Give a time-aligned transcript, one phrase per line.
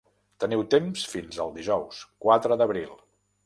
[0.43, 3.01] Teniu temps fins al dijous, quatre d'abril.